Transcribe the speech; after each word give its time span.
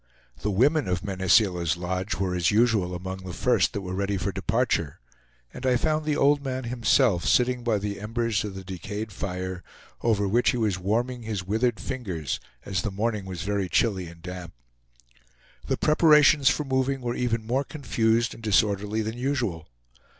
The 0.39 0.49
women 0.49 0.87
of 0.87 1.03
Mene 1.03 1.29
Seela's 1.29 1.77
lodge 1.77 2.15
were 2.15 2.33
as 2.33 2.49
usual 2.49 2.95
among 2.95 3.19
the 3.19 3.33
first 3.35 3.73
that 3.73 3.81
were 3.81 3.93
ready 3.93 4.17
for 4.17 4.31
departure, 4.31 4.99
and 5.53 5.63
I 5.63 5.77
found 5.77 6.05
the 6.05 6.17
old 6.17 6.43
man 6.43 6.63
himself 6.63 7.23
sitting 7.27 7.63
by 7.63 7.77
the 7.77 7.99
embers 7.99 8.43
of 8.43 8.55
the 8.55 8.63
decayed 8.63 9.11
fire, 9.11 9.63
over 10.01 10.27
which 10.27 10.49
he 10.53 10.57
was 10.57 10.79
warming 10.79 11.21
his 11.21 11.45
withered 11.45 11.79
fingers, 11.79 12.39
as 12.65 12.81
the 12.81 12.89
morning 12.89 13.25
was 13.25 13.43
very 13.43 13.69
chilly 13.69 14.07
and 14.07 14.23
damp. 14.23 14.53
The 15.67 15.77
preparations 15.77 16.49
for 16.49 16.63
moving 16.63 17.01
were 17.01 17.13
even 17.13 17.45
more 17.45 17.63
confused 17.63 18.33
and 18.33 18.41
disorderly 18.41 19.03
than 19.03 19.19
usual. 19.19 19.67